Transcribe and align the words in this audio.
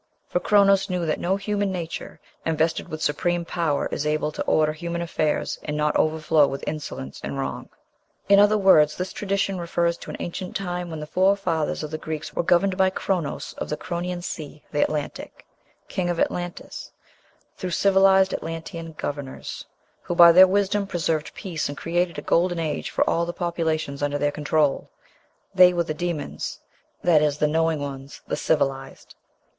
for 0.27 0.39
Cronos 0.39 0.89
knew 0.89 1.05
that 1.05 1.19
no 1.19 1.35
human 1.35 1.71
nature, 1.71 2.19
invested 2.43 2.87
with 2.89 3.03
supreme 3.03 3.45
power, 3.45 3.87
is 3.91 4.03
able 4.03 4.31
to 4.31 4.41
order 4.45 4.73
human 4.73 4.99
affairs 4.99 5.59
and 5.61 5.77
not 5.77 5.95
overflow 5.95 6.47
with 6.47 6.63
insolence 6.65 7.21
and 7.23 7.37
wrong." 7.37 7.69
In 8.27 8.39
other 8.39 8.57
words, 8.57 8.97
this 8.97 9.13
tradition 9.13 9.59
refers 9.59 9.97
to 9.99 10.09
an 10.09 10.17
ancient 10.19 10.55
time 10.55 10.89
when 10.89 10.99
the 11.01 11.05
forefathers 11.05 11.83
of 11.83 11.91
the 11.91 11.99
Greeks 11.99 12.33
were 12.33 12.41
governed 12.41 12.77
by 12.77 12.89
Chronos, 12.89 13.53
of 13.59 13.69
the 13.69 13.77
Cronian 13.77 14.23
Sea 14.23 14.63
(the 14.71 14.81
Atlantic), 14.81 15.45
king 15.87 16.09
of 16.09 16.19
Atlantis, 16.19 16.89
through 17.55 17.69
civilized 17.69 18.33
Atlantean 18.33 18.93
governors, 18.97 19.65
who 20.01 20.15
by 20.15 20.31
their 20.31 20.47
wisdom 20.47 20.87
preserved 20.87 21.31
peace 21.35 21.69
and 21.69 21.77
created 21.77 22.17
a 22.17 22.23
golden 22.23 22.57
age 22.57 22.89
for 22.89 23.07
all 23.07 23.27
the 23.27 23.33
populations 23.33 24.01
under 24.01 24.17
their 24.17 24.31
control 24.31 24.89
they 25.53 25.73
were 25.73 25.83
the 25.83 25.93
demons, 25.93 26.59
that 27.03 27.21
is, 27.21 27.37
"the 27.37 27.45
knowing 27.45 27.79
ones," 27.79 28.21
the 28.25 28.35
civilized. 28.35 29.13